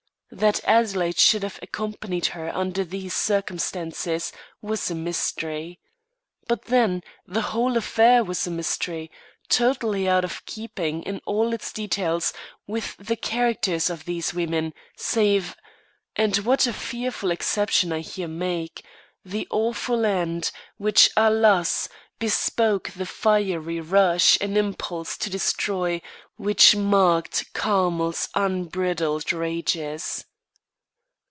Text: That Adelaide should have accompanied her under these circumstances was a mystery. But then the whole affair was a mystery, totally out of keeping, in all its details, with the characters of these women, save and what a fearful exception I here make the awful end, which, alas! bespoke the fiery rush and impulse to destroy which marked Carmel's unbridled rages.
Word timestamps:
That 0.33 0.61
Adelaide 0.63 1.19
should 1.19 1.43
have 1.43 1.59
accompanied 1.61 2.27
her 2.27 2.55
under 2.55 2.85
these 2.85 3.13
circumstances 3.13 4.31
was 4.61 4.89
a 4.89 4.95
mystery. 4.95 5.81
But 6.47 6.63
then 6.63 7.03
the 7.27 7.41
whole 7.41 7.75
affair 7.75 8.23
was 8.23 8.47
a 8.47 8.51
mystery, 8.51 9.11
totally 9.49 10.07
out 10.07 10.23
of 10.23 10.45
keeping, 10.45 11.03
in 11.03 11.19
all 11.25 11.51
its 11.53 11.73
details, 11.73 12.31
with 12.65 12.95
the 12.95 13.17
characters 13.17 13.89
of 13.89 14.05
these 14.05 14.33
women, 14.33 14.73
save 14.95 15.57
and 16.15 16.37
what 16.37 16.65
a 16.65 16.71
fearful 16.71 17.29
exception 17.29 17.91
I 17.91 17.99
here 17.99 18.29
make 18.29 18.85
the 19.25 19.49
awful 19.51 20.05
end, 20.05 20.51
which, 20.77 21.09
alas! 21.17 21.89
bespoke 22.19 22.91
the 22.91 23.05
fiery 23.05 23.79
rush 23.79 24.37
and 24.39 24.55
impulse 24.55 25.17
to 25.17 25.27
destroy 25.29 25.99
which 26.37 26.75
marked 26.75 27.51
Carmel's 27.53 28.29
unbridled 28.35 29.33
rages. 29.33 30.25